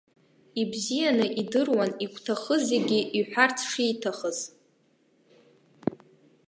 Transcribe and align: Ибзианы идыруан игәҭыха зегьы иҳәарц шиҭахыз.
Ибзианы 0.61 1.27
идыруан 1.41 1.91
игәҭыха 2.03 2.55
зегьы 2.67 2.99
иҳәарц 3.19 3.57
шиҭахыз. 3.69 4.39